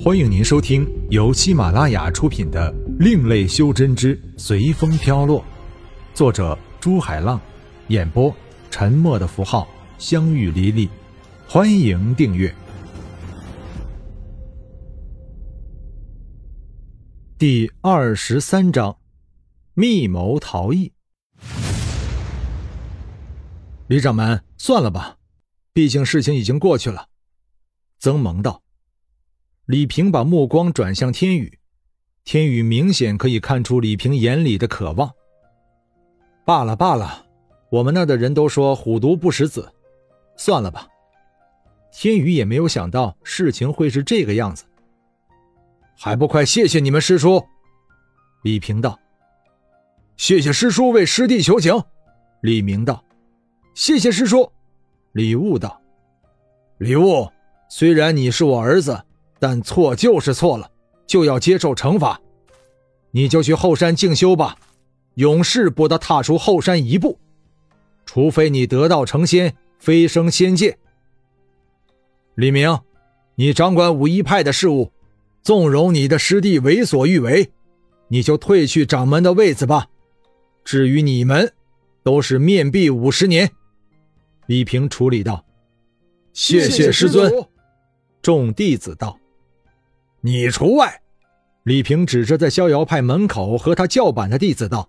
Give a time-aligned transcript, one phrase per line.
[0.00, 5.40] 欢迎您收听由喜马拉雅出品的《另类修真之随风飘落》，
[6.14, 7.40] 作者朱海浪，
[7.88, 8.32] 演播
[8.70, 9.66] 沉默的符号、
[9.98, 10.88] 相遇离离。
[11.48, 12.54] 欢迎订阅。
[17.36, 18.96] 第二十三章：
[19.74, 20.92] 密谋逃逸。
[23.88, 25.16] 李掌门，算了吧，
[25.72, 27.08] 毕竟事情已经过去了。
[27.98, 28.62] 曾萌道。
[29.68, 31.58] 李平把目光转向天宇，
[32.24, 35.12] 天宇明显可以看出李平眼里的渴望。
[36.46, 37.26] 罢了罢了，
[37.70, 39.70] 我们那的人都说虎毒不食子，
[40.38, 40.88] 算了吧。
[41.92, 44.64] 天宇也没有想到事情会是这个样子，
[45.98, 47.44] 还不快谢谢你们师叔！
[48.44, 48.98] 李平道
[50.16, 51.78] ：“谢谢师叔为师弟求情。”
[52.40, 53.04] 李明道
[53.76, 54.50] ：“谢谢师叔。”
[55.12, 55.78] 李悟道
[56.80, 57.30] ：“李悟，
[57.68, 58.98] 虽然你是我儿子。”
[59.38, 60.70] 但错就是错了，
[61.06, 62.20] 就要接受惩罚。
[63.10, 64.58] 你就去后山静修吧，
[65.14, 67.18] 永世不得踏出后山一步，
[68.04, 70.78] 除非你得道成仙，飞升仙界。
[72.34, 72.78] 李明，
[73.36, 74.92] 你掌管武一派的事务，
[75.42, 77.50] 纵容你的师弟为所欲为，
[78.08, 79.88] 你就退去掌门的位子吧。
[80.64, 81.52] 至于你们，
[82.02, 83.50] 都是面壁五十年。
[84.46, 85.44] 李平处理道
[86.32, 87.32] ：“谢谢师尊。”
[88.20, 89.18] 众弟子道。
[90.20, 91.00] 你除外，
[91.62, 94.88] 李平指着在逍遥派门口和他叫板的弟子道：“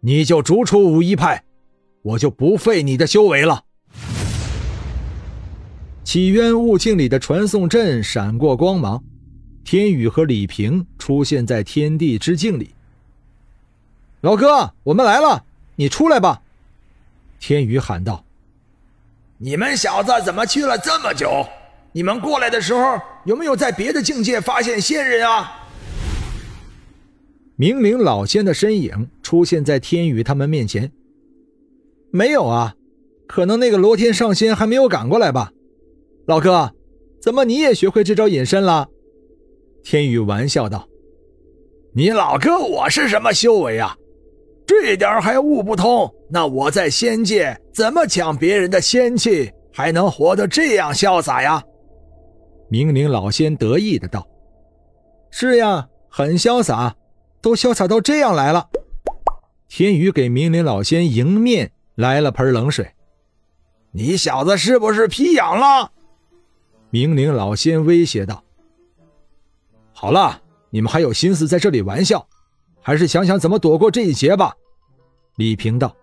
[0.00, 1.44] 你就逐出武一派，
[2.00, 3.64] 我就不废你的修为了。”
[6.04, 9.04] 起渊悟境里的传送阵闪过光芒，
[9.62, 12.74] 天宇和李平出现在天地之境里。
[14.22, 15.44] 老哥，我们来了，
[15.76, 16.40] 你出来吧！”
[17.38, 18.24] 天宇喊道。
[19.36, 21.46] “你们小子怎么去了这么久？”
[21.96, 25.68] 你们过来的时候有没有在别的境界发现仙人啊？
[27.54, 30.90] 明灵老仙的身影出现在天宇他们面前。
[32.10, 32.74] 没有啊，
[33.28, 35.52] 可能那个罗天上仙还没有赶过来吧。
[36.26, 36.74] 老哥，
[37.22, 38.88] 怎么你也学会这招隐身了？
[39.84, 40.88] 天宇玩笑道
[41.94, 43.96] ：“你老哥我是什么修为啊？
[44.66, 46.12] 这点还悟不通？
[46.28, 51.62] 那我在仙界怎么抢别人的仙气，还能活得这样潇洒呀？”
[52.74, 54.26] 明灵老仙得意的道
[55.30, 56.96] ：“是呀，很潇洒，
[57.40, 58.68] 都潇洒到这样来了。”
[59.70, 62.90] 天宇给明灵老仙迎面来了盆冷水
[63.94, 65.92] ：“你小子是不是皮痒了？”
[66.90, 68.42] 明灵老仙威胁道
[69.94, 72.26] ：“好了，你们还有心思在这里玩笑，
[72.82, 74.52] 还是想想怎么躲过这一劫吧。”
[75.38, 75.94] 李平道：“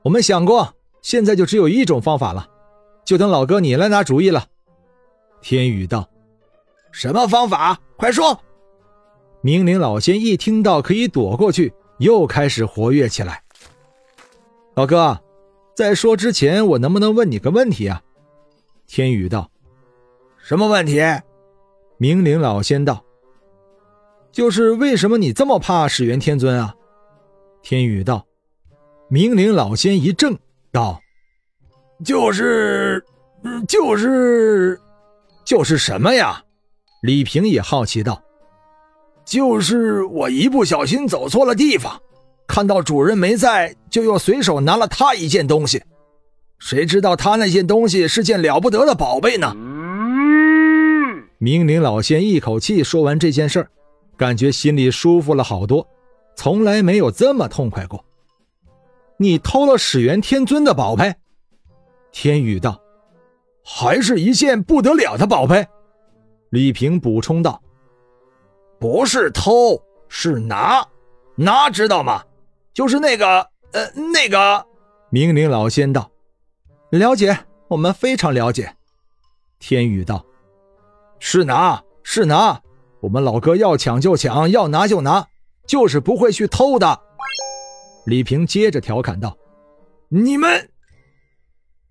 [0.00, 2.48] 我们想过，现在就只有一种方法了，
[3.04, 4.46] 就等老哥你来拿主意了。”
[5.40, 6.08] 天宇道
[6.92, 7.78] ：“什么方法？
[7.96, 8.38] 快说！”
[9.40, 13.42] 明灵老仙一听到可以躲过去，又开始活跃起来。
[14.74, 15.18] 老哥，
[15.74, 18.02] 在说之前，我能不能问你个问题啊？
[18.86, 19.50] 天宇道
[20.42, 21.00] ：“什么问题？”
[21.98, 23.04] 明灵老仙道
[24.32, 26.74] ：“就是为什么你这么怕始元天尊啊？”
[27.62, 28.26] 天宇道
[29.08, 30.38] ：“明灵老仙一怔，
[30.72, 31.00] 道
[32.04, 33.04] ：‘就是，
[33.68, 34.80] 就是。’”
[35.48, 36.42] 就是什么呀？
[37.00, 38.22] 李平也好奇道
[39.24, 41.98] ：“就是我一不小心走错了地方，
[42.46, 45.82] 看到主人没在，就又随手拿了他一件东西。
[46.58, 49.56] 谁知道他那件东西是件了不得的宝贝呢？”
[51.40, 53.70] 明灵老仙一口气说完这件事儿，
[54.18, 55.88] 感觉心里舒服了好多，
[56.36, 58.04] 从来没有这么痛快过。
[59.16, 61.14] 你偷了始元天尊的宝贝？
[62.12, 62.78] 天宇道。
[63.70, 65.68] 还是一件不得了的宝贝，
[66.48, 67.60] 李平补充道
[68.80, 70.82] ：“不是偷，是拿，
[71.36, 72.24] 拿知道吗？
[72.72, 74.66] 就是那个，呃，那个。”
[75.12, 76.10] 明灵老仙道
[76.88, 78.74] ：“了解，我们非常了解。”
[79.60, 80.24] 天宇道
[81.20, 82.62] ：“是拿，是拿，
[83.00, 85.26] 我们老哥要抢就抢，要拿就拿，
[85.66, 86.98] 就是不会去偷的。”
[88.06, 89.36] 李平接着调侃道
[90.08, 90.70] ：“你们。”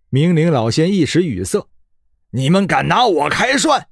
[0.10, 1.68] 明灵老仙一时语塞
[2.32, 3.88] ：“你们敢拿我开涮？”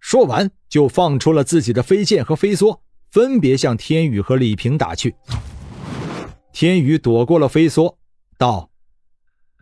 [0.00, 5.14] 说完，就放出了自己的飞剑和飞梭，分别向天宇和李平打去。
[6.52, 7.94] 天宇躲过了飞梭，
[8.36, 8.70] 道：“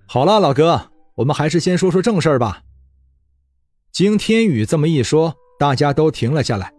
[0.09, 2.63] 好了，老哥，我们还是先说说正事吧。”
[3.93, 6.73] 经天宇这么一说，大家都停了下来。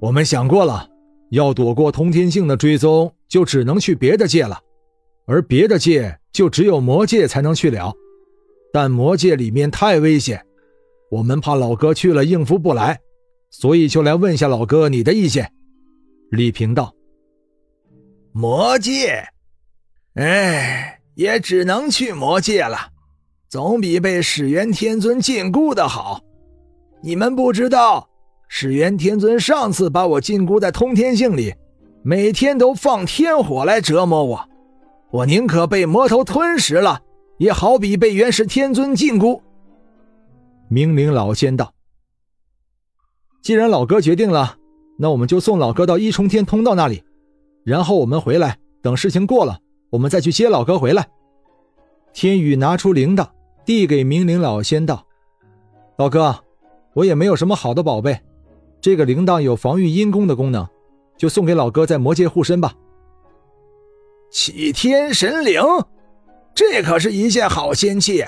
[0.00, 0.88] 我们想过了，
[1.32, 4.58] 要躲过通天境的追踪，就只能去别的界了，
[5.26, 7.94] 而别的界就只有魔界才能去了。
[8.76, 10.44] 但魔界里面太危险，
[11.10, 13.00] 我们怕老哥去了应付不来，
[13.48, 15.50] 所以就来问下老哥你的意见。”
[16.30, 16.92] 李平道
[18.32, 19.24] ：“魔界，
[20.16, 22.76] 哎，也只能去魔界了，
[23.48, 26.20] 总比被始元天尊禁锢的好。
[27.02, 28.10] 你们不知道，
[28.46, 31.54] 始元天尊上次把我禁锢在通天境里，
[32.02, 34.48] 每天都放天火来折磨我，
[35.12, 37.00] 我宁可被魔头吞食了，
[37.38, 39.40] 也好比被元始天尊禁锢。”
[40.68, 41.72] 明灵老仙道
[43.42, 44.58] ：“既然老哥决定了。”
[44.98, 47.04] 那我们就送老哥到一重天通道那里，
[47.64, 49.58] 然后我们回来，等事情过了，
[49.90, 51.06] 我们再去接老哥回来。
[52.14, 53.28] 天宇拿出铃铛，
[53.66, 55.06] 递给明灵老仙道
[55.98, 56.42] ：“老哥，
[56.94, 58.18] 我也没有什么好的宝贝，
[58.80, 60.66] 这个铃铛有防御阴功的功能，
[61.18, 62.72] 就送给老哥在魔界护身吧。”
[64.32, 65.60] 启天神铃，
[66.56, 68.24] 这可是一件好仙器，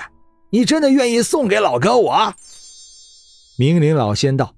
[0.51, 2.35] 你真的愿意送给老哥我？
[3.57, 4.55] 明灵老仙道：“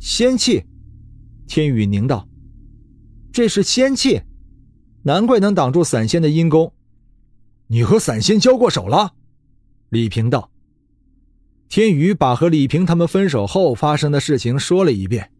[0.00, 0.64] 仙器。”
[1.48, 2.28] 天宇凝道
[3.32, 4.22] ：“这是仙器，
[5.02, 6.72] 难怪能挡住散仙的阴功。
[7.66, 9.12] 你和散仙交过手了？”
[9.90, 10.50] 李平道。
[11.68, 15.30] 天宇把和李平他们分手后发生的事情说了一遍。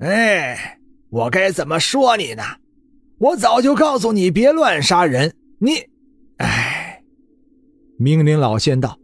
[0.00, 0.78] 哎，
[1.08, 2.42] 我该怎么说你呢？
[3.18, 5.86] 我早就告诉你别乱杀人，你……
[7.98, 8.98] 明灵老仙道：“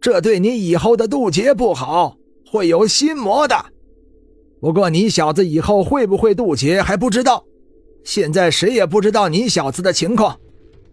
[0.00, 2.16] 这对你以后的渡劫不好，
[2.50, 3.64] 会有心魔的。”
[4.60, 7.44] 不过你小子以后会不会渡劫还不知道，
[8.02, 10.38] 现在谁也不知道你小子的情况，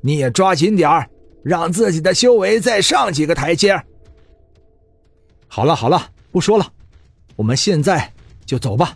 [0.01, 1.09] 你也抓紧点儿，
[1.41, 3.81] 让自己的修为再上几个台阶。
[5.47, 6.67] 好了好了，不说了，
[7.35, 8.13] 我们现在
[8.45, 8.95] 就走吧。